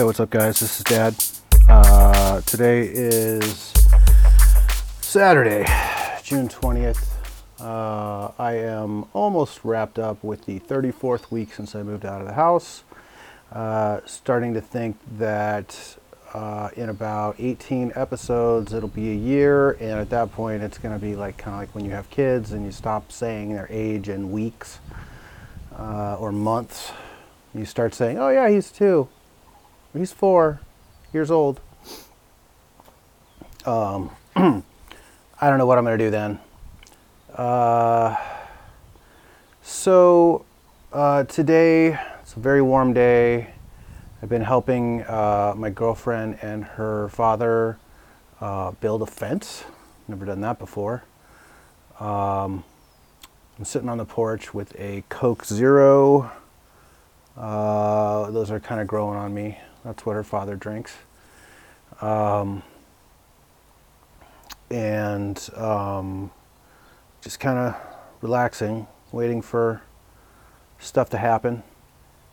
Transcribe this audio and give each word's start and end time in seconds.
Hey, 0.00 0.04
what's 0.04 0.20
up, 0.20 0.30
guys? 0.30 0.60
This 0.60 0.78
is 0.78 0.84
Dad. 0.84 1.39
Uh, 1.72 2.40
today 2.40 2.80
is 2.92 3.72
Saturday, 5.00 5.64
June 6.24 6.48
20th. 6.48 7.06
Uh, 7.60 8.32
I 8.38 8.54
am 8.54 9.04
almost 9.12 9.60
wrapped 9.62 9.96
up 9.96 10.24
with 10.24 10.46
the 10.46 10.58
34th 10.58 11.30
week 11.30 11.54
since 11.54 11.76
I 11.76 11.84
moved 11.84 12.04
out 12.04 12.20
of 12.20 12.26
the 12.26 12.32
house. 12.32 12.82
Uh, 13.52 14.00
starting 14.04 14.52
to 14.54 14.60
think 14.60 14.96
that 15.18 15.96
uh, 16.34 16.70
in 16.74 16.88
about 16.88 17.36
18 17.38 17.92
episodes, 17.94 18.72
it'll 18.72 18.88
be 18.88 19.12
a 19.12 19.14
year, 19.14 19.72
and 19.72 19.92
at 19.92 20.10
that 20.10 20.32
point, 20.32 20.64
it's 20.64 20.78
going 20.78 20.98
to 20.98 21.00
be 21.00 21.14
like 21.14 21.36
kind 21.38 21.54
of 21.54 21.60
like 21.60 21.72
when 21.72 21.84
you 21.84 21.92
have 21.92 22.10
kids 22.10 22.50
and 22.50 22.64
you 22.64 22.72
stop 22.72 23.12
saying 23.12 23.54
their 23.54 23.68
age 23.70 24.08
in 24.08 24.32
weeks 24.32 24.80
uh, 25.78 26.16
or 26.16 26.32
months. 26.32 26.90
You 27.54 27.64
start 27.64 27.94
saying, 27.94 28.18
"Oh 28.18 28.30
yeah, 28.30 28.48
he's 28.48 28.72
two, 28.72 29.08
He's 29.92 30.12
four 30.12 30.60
years 31.12 31.30
old. 31.30 31.60
Um, 33.66 34.10
I 34.36 34.62
don't 35.42 35.58
know 35.58 35.66
what 35.66 35.76
I'm 35.76 35.84
going 35.84 35.98
to 35.98 36.04
do 36.04 36.10
then. 36.10 36.38
Uh, 37.34 38.16
so 39.60 40.46
uh, 40.92 41.24
today, 41.24 41.98
it's 42.22 42.34
a 42.36 42.40
very 42.40 42.62
warm 42.62 42.94
day. 42.94 43.52
I've 44.22 44.30
been 44.30 44.42
helping 44.42 45.02
uh, 45.02 45.54
my 45.56 45.68
girlfriend 45.68 46.38
and 46.40 46.64
her 46.64 47.10
father 47.10 47.78
uh, 48.40 48.70
build 48.72 49.02
a 49.02 49.06
fence. 49.06 49.64
Never 50.08 50.24
done 50.24 50.40
that 50.40 50.58
before. 50.58 51.04
Um, 51.98 52.64
I'm 53.58 53.64
sitting 53.64 53.90
on 53.90 53.98
the 53.98 54.06
porch 54.06 54.54
with 54.54 54.74
a 54.80 55.04
Coke 55.10 55.44
Zero. 55.44 56.30
Uh, 57.36 58.30
those 58.30 58.50
are 58.50 58.60
kind 58.60 58.80
of 58.80 58.86
growing 58.86 59.18
on 59.18 59.34
me. 59.34 59.58
That's 59.84 60.06
what 60.06 60.14
her 60.14 60.24
father 60.24 60.56
drinks. 60.56 60.94
Um, 62.00 62.62
and 64.70 65.50
um, 65.56 66.30
just 67.20 67.40
kind 67.40 67.58
of 67.58 67.76
relaxing, 68.20 68.86
waiting 69.12 69.42
for 69.42 69.82
stuff 70.78 71.10
to 71.10 71.18
happen. 71.18 71.62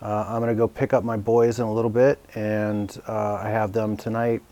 Uh, 0.00 0.26
I'm 0.28 0.40
going 0.40 0.54
to 0.54 0.58
go 0.58 0.68
pick 0.68 0.92
up 0.92 1.02
my 1.02 1.16
boys 1.16 1.58
in 1.58 1.66
a 1.66 1.72
little 1.72 1.90
bit, 1.90 2.20
and 2.34 3.00
uh, 3.08 3.34
I 3.34 3.48
have 3.48 3.72
them 3.72 3.96
tonight, 3.96 4.42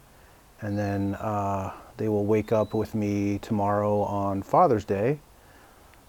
and 0.60 0.76
then 0.76 1.14
uh, 1.16 1.72
they 1.96 2.08
will 2.08 2.24
wake 2.24 2.50
up 2.50 2.74
with 2.74 2.94
me 2.94 3.38
tomorrow 3.38 4.00
on 4.00 4.42
Father's 4.42 4.84
Day. 4.84 5.20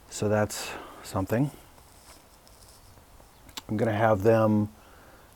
So 0.10 0.28
that's 0.28 0.72
something. 1.04 1.52
I'm 3.70 3.78
going 3.78 3.92
to 3.92 3.98
have 3.98 4.24
them 4.24 4.70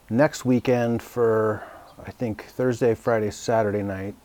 next 0.09 0.45
weekend 0.45 1.03
for 1.03 1.63
I 2.05 2.09
think 2.09 2.45
Thursday, 2.45 2.95
Friday, 2.95 3.29
Saturday 3.29 3.83
night. 3.83 4.15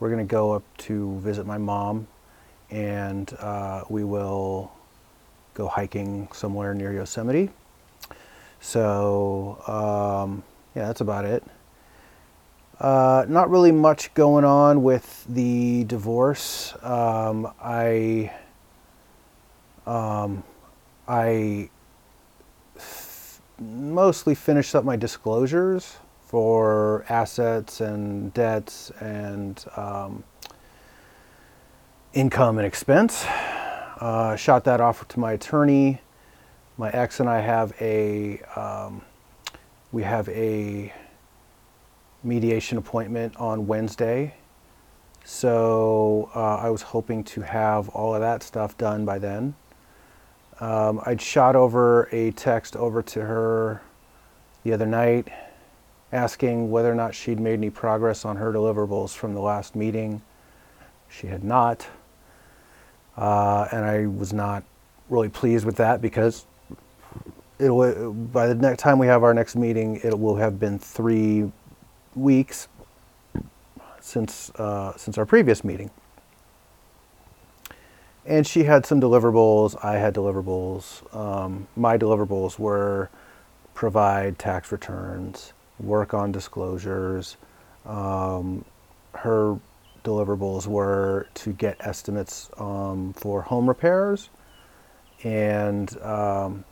We're 0.00 0.10
going 0.10 0.26
to 0.26 0.30
go 0.30 0.52
up 0.52 0.62
to 0.78 1.18
visit 1.18 1.46
my 1.46 1.58
mom, 1.58 2.06
and 2.70 3.32
uh, 3.40 3.84
we 3.88 4.04
will 4.04 4.70
go 5.54 5.66
hiking 5.66 6.28
somewhere 6.32 6.72
near 6.72 6.92
Yosemite. 6.92 7.50
So 8.60 9.60
um, 9.66 10.42
yeah, 10.74 10.86
that's 10.86 11.00
about 11.00 11.24
it. 11.24 11.42
Uh, 12.80 13.26
not 13.28 13.50
really 13.50 13.72
much 13.72 14.14
going 14.14 14.44
on 14.44 14.84
with 14.84 15.24
the 15.28 15.82
divorce. 15.84 16.74
Um, 16.82 17.52
I 17.60 18.32
um, 19.84 20.44
I 21.08 21.70
mostly 23.58 24.36
finished 24.36 24.76
up 24.76 24.84
my 24.84 24.94
disclosures 24.94 25.96
for 26.28 27.06
assets 27.08 27.80
and 27.80 28.34
debts 28.34 28.90
and 29.00 29.64
um, 29.76 30.22
income 32.12 32.58
and 32.58 32.66
expense. 32.66 33.24
Uh, 33.26 34.36
shot 34.36 34.62
that 34.64 34.78
off 34.78 35.08
to 35.08 35.18
my 35.18 35.32
attorney. 35.32 36.02
My 36.76 36.90
ex 36.90 37.20
and 37.20 37.30
I 37.30 37.40
have 37.40 37.72
a 37.80 38.40
um, 38.54 39.00
we 39.90 40.02
have 40.02 40.28
a 40.28 40.92
mediation 42.22 42.76
appointment 42.76 43.34
on 43.36 43.66
Wednesday. 43.66 44.34
So 45.24 46.30
uh, 46.34 46.56
I 46.56 46.68
was 46.68 46.82
hoping 46.82 47.24
to 47.24 47.40
have 47.40 47.88
all 47.88 48.14
of 48.14 48.20
that 48.20 48.42
stuff 48.42 48.76
done 48.76 49.06
by 49.06 49.18
then. 49.18 49.54
Um, 50.60 51.00
I'd 51.06 51.22
shot 51.22 51.56
over 51.56 52.10
a 52.12 52.32
text 52.32 52.76
over 52.76 53.00
to 53.02 53.22
her 53.22 53.80
the 54.62 54.74
other 54.74 54.86
night 54.86 55.28
asking 56.12 56.70
whether 56.70 56.90
or 56.90 56.94
not 56.94 57.14
she'd 57.14 57.40
made 57.40 57.54
any 57.54 57.70
progress 57.70 58.24
on 58.24 58.36
her 58.36 58.52
deliverables 58.52 59.14
from 59.14 59.34
the 59.34 59.40
last 59.40 59.76
meeting. 59.76 60.22
She 61.08 61.26
had 61.26 61.44
not. 61.44 61.86
Uh, 63.16 63.68
and 63.72 63.84
I 63.84 64.06
was 64.06 64.32
not 64.32 64.62
really 65.08 65.28
pleased 65.28 65.64
with 65.64 65.76
that 65.76 66.00
because 66.00 66.46
it'll, 67.58 68.12
by 68.12 68.46
the 68.46 68.54
next 68.54 68.80
time 68.80 68.98
we 68.98 69.06
have 69.06 69.22
our 69.22 69.34
next 69.34 69.56
meeting, 69.56 70.00
it 70.02 70.18
will 70.18 70.36
have 70.36 70.58
been 70.58 70.78
three 70.78 71.50
weeks 72.14 72.68
since, 74.00 74.50
uh, 74.50 74.96
since 74.96 75.18
our 75.18 75.26
previous 75.26 75.64
meeting 75.64 75.90
and 78.28 78.46
she 78.46 78.64
had 78.64 78.84
some 78.84 79.00
deliverables. 79.00 79.82
I 79.82 79.94
had 79.94 80.14
deliverables. 80.14 81.02
Um, 81.16 81.66
my 81.74 81.96
deliverables 81.96 82.58
were 82.58 83.08
provide 83.74 84.38
tax 84.38 84.70
returns, 84.70 85.54
work 85.80 86.14
on 86.14 86.32
disclosures. 86.32 87.36
Um, 87.84 88.64
her 89.14 89.58
deliverables 90.04 90.66
were 90.66 91.28
to 91.34 91.52
get 91.52 91.76
estimates 91.80 92.50
um, 92.58 93.12
for 93.14 93.42
home 93.42 93.68
repairs, 93.68 94.30
and 95.24 96.00
um, 96.02 96.64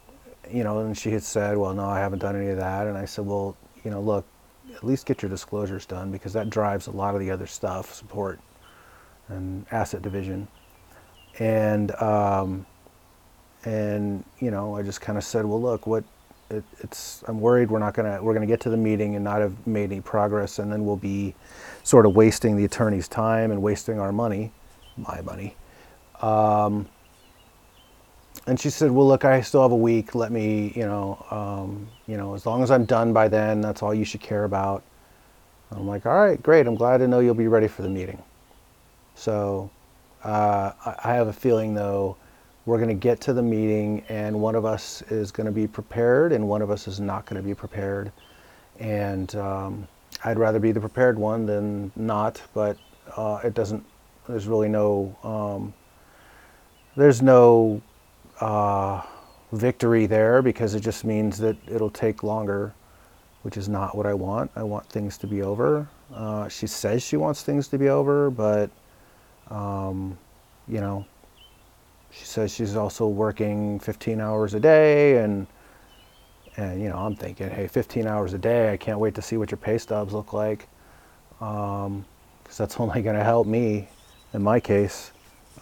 you 0.51 0.65
know, 0.65 0.79
and 0.79 0.97
she 0.97 1.11
had 1.11 1.23
said, 1.23 1.57
"Well, 1.57 1.75
no, 1.75 1.85
I 1.85 1.99
haven't 1.99 2.21
done 2.21 2.37
any 2.37 2.49
of 2.49 2.59
that." 2.59 2.87
And 2.87 2.97
I 2.97 3.05
said, 3.05 3.27
"Well, 3.27 3.57
you 3.85 3.91
know, 3.91 4.01
look, 4.01 4.25
at 4.75 4.85
least 4.85 5.07
get 5.07 5.23
your 5.23 5.31
disclosures 5.31 5.87
done 5.87 6.11
because 6.11 6.33
that 6.35 6.51
drives 6.51 6.87
a 6.87 6.93
lot 6.93 7.15
of 7.15 7.21
the 7.21 7.31
other 7.31 7.47
stuff, 7.47 7.95
support 7.95 8.41
and 9.29 9.67
asset 9.71 10.03
division." 10.03 10.49
and 11.39 11.91
um, 12.01 12.67
and 13.65 14.25
you 14.39 14.51
know 14.51 14.77
I 14.77 14.83
just 14.83 15.01
kind 15.01 15.19
of 15.19 15.25
said, 15.25 15.45
well, 15.45 15.61
look, 15.61 15.87
what 15.87 16.05
it, 16.51 16.65
it's 16.79 17.25
I'm 17.27 17.41
worried 17.41 17.71
we're 17.71 17.79
not 17.79 17.95
gonna 17.95 18.23
we're 18.23 18.35
gonna 18.35 18.47
get 18.47 18.61
to 18.61 18.71
the 18.71 18.77
meeting 18.77 19.15
and 19.15 19.25
not 19.25 19.41
have 19.41 19.67
made 19.67 19.91
any 19.91 20.01
progress, 20.01 20.59
and 20.59 20.71
then 20.71 20.85
we'll 20.85 20.97
be 20.97 21.35
sort 21.83 22.07
of 22.07 22.15
wasting 22.15 22.57
the 22.57 22.65
attorney's 22.65 23.09
time 23.09 23.51
and 23.51 23.63
wasting 23.63 23.99
our 23.99 24.13
money, 24.13 24.53
my 24.97 25.21
money. 25.23 25.57
Um, 26.23 26.89
and 28.47 28.61
she 28.61 28.71
said, 28.71 28.91
"Well, 28.91 29.07
look, 29.07 29.25
I 29.25 29.41
still 29.41 29.63
have 29.63 29.73
a 29.73 29.77
week. 29.77 30.15
Let 30.15 30.31
me, 30.31 30.73
you 30.77 30.87
know, 30.87 31.25
um, 31.31 31.89
you 32.07 32.17
know, 32.17 32.35
as 32.35 32.47
long 32.47 32.63
as 32.63 32.71
I'm 32.71 32.85
done 32.85 33.13
by 33.13 33.29
then, 33.29 33.61
that's 33.61 33.83
all 33.83 33.93
you 33.95 34.05
should 34.05 34.21
care 34.21 34.45
about." 34.45 34.83
I'm 35.73 35.87
like, 35.89 36.07
"All 36.07 36.15
right, 36.17 36.41
great. 36.41 36.67
I'm 36.67 36.77
glad 36.77 36.99
to 36.99 37.09
know 37.09 37.19
you'll 37.19 37.35
be 37.35 37.49
ready 37.49 37.69
for 37.69 37.83
the 37.83 37.89
meeting." 37.89 38.23
So 39.17 39.71
uh, 40.23 40.73
I 40.85 41.15
have 41.15 41.29
a 41.29 41.33
feeling, 41.33 41.75
though, 41.75 42.17
we're 42.67 42.79
going 42.79 42.89
to 42.89 42.95
get 42.95 43.21
to 43.23 43.33
the 43.33 43.43
meeting 43.43 44.05
and 44.09 44.39
one 44.39 44.57
of 44.57 44.65
us 44.65 45.01
is 45.03 45.31
going 45.31 45.47
to 45.47 45.53
be 45.53 45.69
prepared 45.69 46.33
and 46.33 46.47
one 46.47 46.61
of 46.61 46.71
us 46.71 46.89
is 46.89 46.99
not 46.99 47.25
going 47.25 47.41
to 47.41 47.47
be 47.47 47.55
prepared. 47.55 48.11
And 48.81 49.35
um, 49.37 49.89
I'd 50.25 50.39
rather 50.39 50.59
be 50.59 50.73
the 50.73 50.81
prepared 50.81 51.17
one 51.17 51.47
than 51.47 51.93
not, 51.95 52.43
but 52.53 52.77
uh, 53.17 53.41
it 53.45 53.55
doesn't, 53.55 53.85
there's 54.29 54.49
really 54.49 54.69
no, 54.69 55.17
um, 55.23 55.73
there's 56.97 57.23
no 57.23 57.81
uh, 58.41 59.01
victory 59.53 60.07
there 60.07 60.43
because 60.43 60.75
it 60.75 60.81
just 60.81 61.05
means 61.05 61.39
that 61.39 61.57
it'll 61.69 61.89
take 61.89 62.25
longer, 62.25 62.75
which 63.43 63.57
is 63.57 63.69
not 63.69 63.97
what 63.97 64.07
I 64.07 64.15
want. 64.15 64.51
I 64.57 64.65
want 64.65 64.89
things 64.89 65.17
to 65.19 65.29
be 65.29 65.43
over. 65.43 65.89
Uh, 66.13 66.49
she 66.49 66.67
says 66.67 67.05
she 67.05 67.17
wants 67.17 67.45
things 67.45 67.69
to 67.69 67.79
be 67.79 67.89
over, 67.89 68.29
but 68.29 68.71
um, 69.51 70.19
you 70.67 70.81
know, 70.81 71.07
she 72.17 72.25
says 72.25 72.55
she's 72.55 72.77
also 72.77 73.07
working 73.07 73.79
15 73.81 74.21
hours 74.21 74.55
a 74.55 74.61
day 74.61 75.19
and 75.19 75.47
and 76.57 76.83
you 76.83 76.89
know 76.89 76.97
i'm 76.97 77.15
thinking 77.15 77.51
hey 77.51 77.69
15 77.69 78.07
hours 78.07 78.33
a 78.33 78.39
day 78.39 78.73
i 78.73 78.77
can't 78.77 78.99
wait 78.99 79.15
to 79.15 79.23
see 79.23 79.37
what 79.37 79.51
your 79.51 79.59
pay 79.59 79.79
stubs 79.79 80.13
look 80.13 80.33
like 80.33 80.69
um, 81.41 82.05
because 82.43 82.59
that's 82.59 82.77
only 82.81 83.03
going 83.03 83.17
to 83.17 83.25
help 83.25 83.47
me, 83.47 83.89
in 84.33 84.43
my 84.43 84.61
case, 84.61 85.13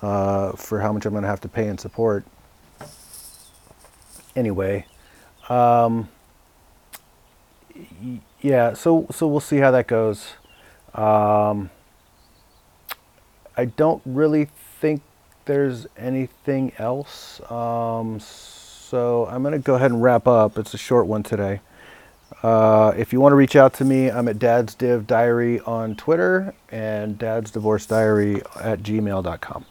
uh, 0.03 0.53
for 0.53 0.81
how 0.81 0.93
much 0.93 1.07
I'm 1.07 1.13
going 1.13 1.23
to 1.23 1.29
have 1.29 1.41
to 1.43 1.49
pay 1.49 1.69
in 1.69 1.79
support. 1.79 2.25
Anyway, 4.37 4.85
um, 5.49 6.09
yeah, 8.41 8.75
so 8.75 9.07
so 9.13 9.29
we'll 9.29 9.39
see 9.39 9.59
how 9.59 9.71
that 9.71 9.87
goes. 9.87 10.27
Um, 10.93 11.71
I 13.57 13.67
don't 13.67 14.03
really 14.05 14.49
think 14.81 15.03
there's 15.45 15.87
anything 15.97 16.73
else. 16.79 17.41
Um, 17.51 18.21
so 18.21 19.27
I'm 19.27 19.43
going 19.43 19.53
to 19.53 19.59
go 19.59 19.75
ahead 19.75 19.91
and 19.91 20.03
wrap 20.03 20.27
up. 20.27 20.59
It's 20.59 20.75
a 20.75 20.79
short 20.79 21.07
one 21.07 21.23
today. 21.23 21.61
Uh, 22.43 22.93
if 22.97 23.13
you 23.13 23.21
want 23.21 23.33
to 23.33 23.37
reach 23.37 23.57
out 23.57 23.73
to 23.75 23.85
me, 23.85 24.11
I'm 24.11 24.29
at 24.29 24.39
Dad's 24.39 24.75
Div 24.75 25.07
Diary 25.07 25.61
on 25.61 25.95
Twitter 25.95 26.55
and 26.71 27.19
Dad's 27.19 27.51
Divorce 27.51 27.87
Diary 27.87 28.43
at 28.61 28.83
gmail.com. 28.83 29.65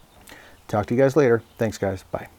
Talk 0.68 0.86
to 0.88 0.96
you 0.96 1.02
guys 1.02 1.16
later. 1.16 1.44
Thanks, 1.58 1.78
guys. 1.78 2.04
Bye. 2.12 2.34